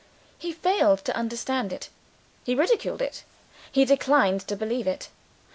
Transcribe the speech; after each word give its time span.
He 0.39 0.51
failed 0.51 1.05
to 1.05 1.15
understand 1.15 1.71
it; 1.71 1.89
he 2.43 2.55
ridiculed 2.55 3.03
it; 3.03 3.23
he 3.71 3.85
declined 3.85 4.41
to 4.47 4.55
believe 4.55 4.87
it. 4.87 5.09